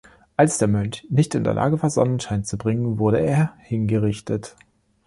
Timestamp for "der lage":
1.43-1.79